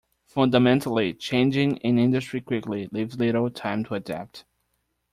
[0.25, 4.45] Fundamentally changing an industry quickly, leaves little time to adapt.